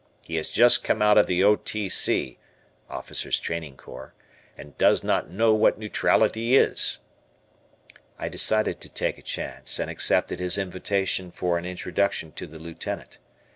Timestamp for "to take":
8.81-9.19